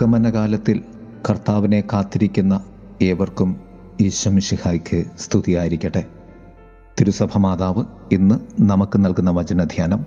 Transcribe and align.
ആഗമനകാലത്തിൽ 0.00 0.82
കർത്താവിനെ 1.30 1.80
കാത്തിരിക്കുന്ന 1.80 2.60
ഏവർക്കും 3.02 3.56
ഈശ്വമിഷിഹായ്ക്ക് 4.00 5.04
സ്തുതിയായിരിക്കട്ടെ. 5.18 6.06
തിരുസഭ 7.00 7.38
മാതാവ് 7.38 7.84
ഇന്ന് 8.12 8.62
നമുക്ക് 8.62 9.04
നൽകുന്ന 9.04 9.30
വചനധ്യാനം 9.30 10.06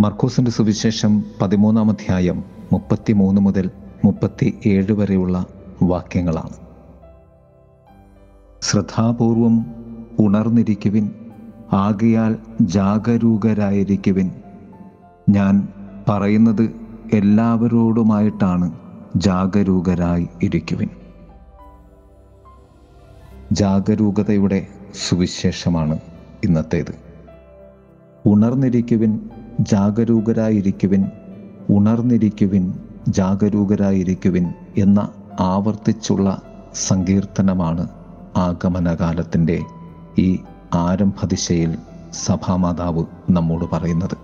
മർക്കോസിന്റെ 0.00 0.50
സുവിശേഷം 0.50 1.24
പതിമൂന്നാം 1.42 1.90
അധ്യായം 1.90 2.44
മുപ്പത്തി 2.72 3.12
മൂന്ന് 3.12 3.40
മുതൽ 3.40 3.70
മുപ്പത്തി 4.04 4.58
ഏഴ് 4.66 4.92
വരെയുള്ള 4.92 5.46
വാക്യങ്ങളാണ്. 5.82 6.56
ശ്രദ്ധാപൂർവം 8.62 9.66
ഉണർന്നിരിക്കുവിൻ 10.18 11.10
ആകയാൽ 11.72 12.36
ജാഗരൂകരായിരിക്കുവിൻ. 12.60 14.30
ഞാൻ 15.28 15.68
പറയുന്നത് 16.08 16.70
എല്ലാവരോടുമായിട്ടാണ്. 17.12 18.79
ജാഗരൂകരായി 19.16 20.28
ഇരിക്കുവിൻ. 20.42 20.88
ജാഗരൂകതയുടെ 23.52 24.66
സുവിശേഷമാണ് 25.08 25.98
ഇന്നത്തേത്. 26.44 26.94
ഉണർന്നിരിക്കുവിൻ 28.26 29.30
ജാഗരൂകരായിരിക്കുവിൻ 29.60 31.04
ഉണർന്നിരിക്കുവിൻ 31.70 32.74
ജാഗരൂകരായിരിക്കുവിൻ 33.08 34.52
എന്ന 34.78 35.12
ആവർത്തിച്ചുള്ള 35.40 36.42
സങ്കീർത്തനമാണ് 36.74 37.88
ആഗമനകാലത്തിന്റെ 38.36 39.60
ഈ 40.18 40.38
ആരംഭദിശയിൽ 40.74 41.76
സഭാമാതാവ് 42.12 43.04
നമ്മോട് 43.30 43.64
പറയുന്നത്. 43.64 44.16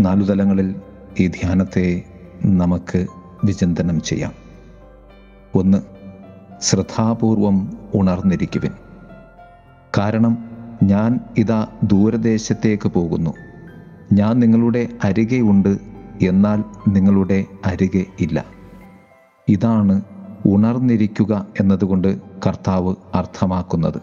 നാലു 0.00 0.24
തലങ്ങളിൽ 0.24 0.74
ഈ 1.20 1.26
ധ്യാനത്തെ 1.26 2.02
നമുക്ക് 2.44 3.06
വിചിന്തനം 3.46 4.02
ചെയ്യാം. 4.02 4.32
ഒന്ന് 5.54 5.78
ശ്രദ്ധാപൂർവം 6.60 7.78
ഉണർന്നിരിക്കുവിൻ. 7.94 8.72
കാരണം 9.98 10.38
ഞാൻ 10.82 11.20
ഇതാ 11.38 11.66
ദൂരദേശത്തേക്ക് 11.82 12.88
പോകുന്നു. 12.88 13.30
ഞാൻ 14.12 14.40
നിങ്ങളുടെ 14.40 14.88
അരികെ 15.04 15.40
ഉണ്ട് 15.40 15.78
എന്നാൽ 16.22 16.64
നിങ്ങളുടെ 16.88 17.44
അരികെ 17.64 18.04
ഇല്ല. 18.20 18.44
ഇതാണ് 19.48 20.02
ഉണർന്നിരിക്കുക 20.46 21.46
എന്നതുകൊണ്ട് 21.60 22.18
കർത്താവ് 22.46 22.94
അർത്ഥമാക്കുന്നത്. 23.14 24.00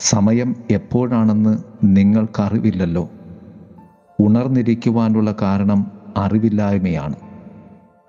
സമയം 0.00 0.56
എപ്പോഴാണെന്ന് 0.70 1.58
നിങ്ങൾക്കറിവില്ലല്ലോ. 1.84 3.10
ഉണർന്നിരിക്കുവാനുള്ള 4.20 5.34
കാരണം 5.42 5.90
അറിവില്ലായ്മയാണ്. 6.16 7.16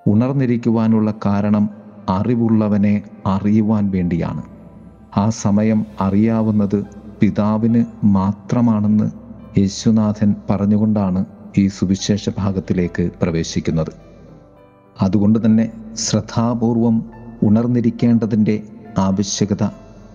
ഉണർന്നിരിക്കുവാനുള്ള 0.08 1.14
കാരണം 1.26 1.70
അറിവുള്ളവനെ 2.10 3.02
അറിയുവാൻ 3.26 3.92
വേണ്ടിയാണ്. 3.92 4.44
ആ 5.18 5.30
സമയം 5.30 5.86
അറിയാവുന്നത് 6.02 6.86
പിതാവിന് 7.20 7.86
മാത്രമാണെന്ന് 8.04 9.12
യേശുനാഥൻ 9.60 10.36
പറഞ്ഞുകൊണ്ടാണ് 10.50 11.26
ഈ 11.58 11.68
സുവിശേഷ 11.68 12.30
ഭാഗത്തിലേക്ക് 12.38 13.10
പ്രവേശിക്കുന്നത്. 13.22 13.88
അതുകൊണ്ട് 15.02 15.46
തന്നെ 15.46 15.72
ശ്രദ്ധാപൂർവം 15.96 17.06
ഉണർന്നിരിക്കേണ്ടതിന്റെ 17.44 18.64
ആവശ്യകത 18.98 19.64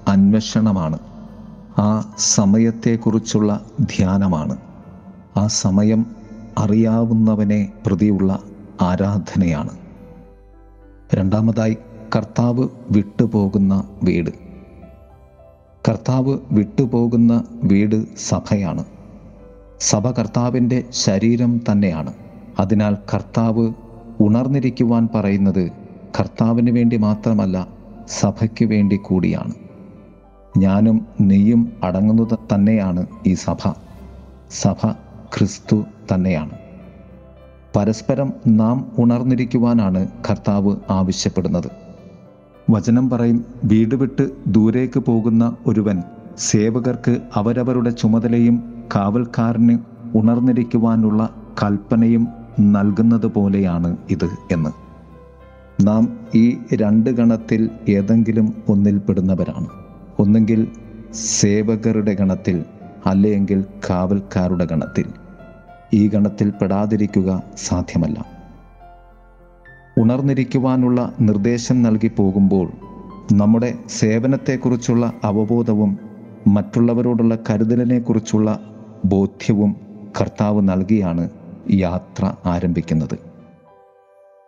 അന്വേഷണമാണ്. 0.08 0.98
ആ 1.78 2.14
സമയത്തെക്കുറിച്ചുള്ള 2.18 3.60
ധ്യാനമാണ്. 3.80 4.56
ആ 5.36 5.46
സമയം 5.46 6.06
അറിയാവുന്നവനെ 6.58 7.72
പ്രതിയുള്ള 7.86 8.38
ആരാധനയാണ്. 8.80 9.70
രണ്ടാമതായി 11.14 11.76
കർത്താവ് 12.16 12.68
വിട്ടുപോകുന്ന 12.90 13.88
വീട്. 14.02 14.30
കർത്താവ് 15.88 16.38
വിട്ടുപോകുന്ന 16.52 17.44
വീട് 17.64 18.16
സഭയാണ്. 18.16 18.84
സഭ 19.80 20.10
കർത്താവിന്റെ 20.10 20.84
ശരീരം 20.90 21.60
തന്നെയാണ്. 21.70 22.14
അതിനാൽ 22.58 22.96
കർത്താവ് 23.14 23.72
ഉണർന്നിരിക്കുവാൻ 24.20 25.08
പറയുന്നത് 25.14 25.70
കർത്താവിന് 26.20 26.70
വേണ്ടി 26.70 26.96
മാത്രമല്ല 26.96 27.68
സഭയ്ക്ക് 28.08 28.64
വേണ്ടി 28.64 28.96
കൂടിയാണ്. 28.96 29.54
ഞാനും 30.58 31.06
നീയും 31.20 31.72
അടങ്ങുന്നത് 31.82 32.38
തന്നെയാണ് 32.54 33.06
ഈ 33.26 33.34
സഭ. 33.34 33.72
സഭ 34.50 34.90
ക്രിസ്തു 35.38 35.84
തന്നെയാണ്. 36.14 36.61
പരസ്പരം 37.76 38.32
നാം 38.46 38.92
ഉണർന്നിരിക്കുവാനാണ് 38.98 40.08
കർത്താവ് 40.30 40.76
ആവശ്യപ്പെടുന്നത്. 40.90 41.70
വചനം 42.70 43.10
പറയും 43.10 43.44
വീട് 43.64 43.94
വിട്ട് 43.94 44.30
ദൂരേക്ക് 44.46 45.00
പോകുന്ന 45.00 45.56
ഒരുവൻ 45.66 46.02
സേവകർക്ക് 46.38 47.18
അവരവരുടെ 47.34 47.90
ചുമതലയും 47.90 48.84
കാവൽക്കാരന് 48.94 49.78
ഉണർന്നിരിക്കുവാനുള്ള 50.14 51.30
കൽപ്പനയും 51.62 52.28
നൽകുന്നത് 52.60 53.26
പോലെയാണ് 53.26 53.96
ഇത് 54.10 54.28
എന്ന്. 54.50 54.70
നാം 55.86 56.18
ഈ 56.34 56.58
രണ്ട് 56.74 57.10
ഗണത്തിൽ 57.10 57.70
ഏതെങ്കിലും 57.88 58.54
ഒന്നിൽ 58.68 58.98
പെടുന്നവരാണ്. 58.98 59.66
ഒന്നെങ്കിൽ 60.18 60.68
സേവകരുടെ 61.14 62.12
ഗണത്തിൽ 62.12 62.64
അല്ലെങ്കിൽ 63.06 63.64
കാവൽക്കാരുടെ 63.90 64.64
ഗണത്തിൽ. 64.64 65.04
ഈ 65.94 66.08
ഗണത്തിൽ 66.08 66.50
പെടാതിരിക്കുക 66.50 67.42
സാധ്യമല്ല. 67.56 68.26
ഉണർന്നിരിക്കുവാനുള്ള 69.98 71.14
നിർദ്ദേശം 71.20 71.82
നൽകി 71.82 72.08
പോകുമ്പോൾ 72.08 72.72
നമ്മുടെ 73.32 73.74
സേവനത്തെക്കുറിച്ചുള്ള 73.88 75.12
അവബോധവും 75.24 75.98
മറ്റുള്ളവരോടുള്ള 76.46 77.38
കരുതലിനെക്കുറിച്ചുള്ള 77.50 78.60
ബോധ്യവും 79.04 79.76
കർത്താവ് 80.20 80.62
നൽകിയാണ് 80.62 81.30
യാത്ര 81.70 82.32
ആരംഭിക്കുന്നത്. 82.46 83.18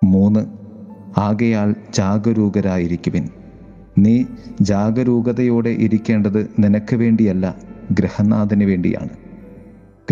മൂന്ന് 0.05 0.47
ആകയാൽ 1.19 1.75
ജാഗരൂകരായിരിക്കുവിൻ. 1.94 3.28
നീ 3.99 4.25
ജാഗരൂകതയോടെ 4.61 5.71
ഇരിക്കേണ്ടത് 5.71 6.50
നിനക്ക് 6.59 6.97
വേണ്ടിയല്ല 6.97 7.55
ഗ്രഹനാഥന് 7.93 8.65
വേണ്ടിയാണ്. 8.65 9.23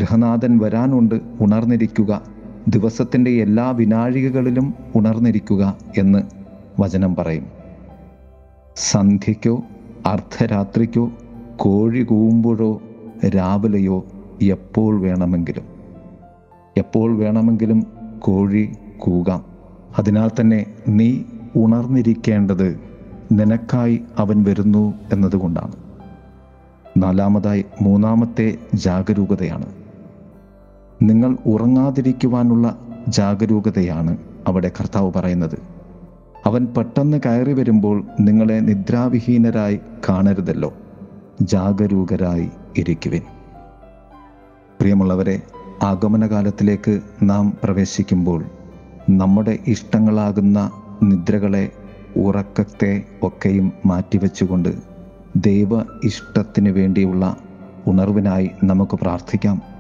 ഗ്രഹനാഥൻ 0.03 0.59
വരാനുണ്ട് 0.59 1.15
ഉണർന്നിരിക്കുക. 1.41 2.23
ദിവസത്തിന്റെ 2.69 3.31
എല്ലാ 3.31 3.71
വിനാഴികകളിലും 3.71 4.75
ഉണർന്നിരിക്കുക 4.97 5.77
എന്ന് 5.99 6.19
വചനം 6.81 7.15
പറയും. 7.15 7.47
സന്ധ്യയ്ക്കോ 8.77 9.63
അർദ്ധരാത്രിക്കോ 10.07 11.11
കോഴി 11.57 12.03
കൂവുമ്പോഴോ 12.03 12.83
രാവിലെയോ 13.29 14.05
എപ്പോൾ 14.43 15.01
വേണമെങ്കിലും. 15.01 15.63
എപ്പോൾ 16.77 17.17
വേണമെങ്കിലും 17.17 17.87
കോഴി 18.19 18.77
കൂകാം. 18.99 19.45
അതിനാൽ 19.99 20.31
തന്നെ 20.41 20.67
നീ 20.89 21.23
ഉണർന്നിരിക്കേണ്ടത് 21.57 22.81
നിനക്കായി 23.33 24.01
അവൻ 24.19 24.45
വരുന്നു 24.45 24.95
എന്നതുകൊണ്ടാണ്. 25.13 25.73
നാലാമതായി 26.97 27.65
മൂന്നാമത്തെ 27.83 28.59
ജാഗരൂകതയാണ്. 28.75 29.82
നിങ്ങൾ 31.03 31.37
ഉറങ്ങാതിരിക്കുവാനുള്ള 31.47 32.79
ജാഗരൂകതയാണ് 33.09 34.17
അവിടെ 34.47 34.71
കർത്താവ് 34.81 35.13
പറയുന്നത്. 35.17 35.59
അവൻ 36.47 36.67
പെട്ടെന്ന് 36.67 37.21
കയറി 37.27 37.53
വരുമ്പോൾ 37.53 38.05
നിങ്ങളെ 38.21 38.53
നിദ്രാവിഹീനരായി 38.53 39.81
കാണരുതല്ലോ. 40.09 40.75
ജാഗരൂകരായി 41.41 42.49
ഇരിക്കുവിൻ. 42.79 43.23
പ്രിയമുള്ളവരെ 44.81 45.41
ആഗമനകാലത്തിലേക്ക് 45.83 47.01
നാം 47.23 47.53
പ്രവേശിക്കുമ്പോൾ 47.65 48.45
നമ്മുടെ 49.11 49.59
ഇഷ്ടങ്ങളാകുന്ന 49.67 50.71
നിദ്രകളെ 51.03 51.71
ഉറക്കത്തെ 52.17 53.03
ഒക്കെയും 53.23 53.73
മാറ്റിവെച്ചുകൊണ്ട് 53.87 54.69
ദൈവ 55.37 55.81
ഇഷ്ടത്തിന് 56.05 56.69
വേണ്ടിയുള്ള 56.69 57.37
ഉണർവിനായി 57.87 58.51
നമുക്ക് 58.65 58.97
പ്രാർത്ഥിക്കാം. 58.97 59.72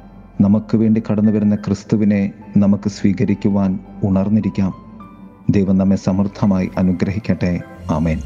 നമുക്ക് 0.42 0.76
വേണ്ടി 0.76 1.02
കടന്നു 1.10 1.32
വരുന്ന 1.32 1.54
ക്രിസ്തുവിനെ 1.54 2.32
നമുക്ക് 2.56 2.88
സ്വീകരിക്കുവാൻ 2.88 3.78
ഉണർന്നിരിക്കാം. 4.04 4.72
ദൈവം 5.50 5.78
നമ്മെ 5.78 5.96
സമൃദ്ധമായി 5.96 6.70
അനുഗ്രഹിക്കട്ടെ. 6.76 7.60
ആമേൻ. 7.90 8.18